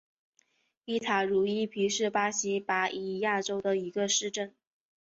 [0.85, 4.55] 伊塔茹伊皮是巴西巴伊亚州的一个市镇。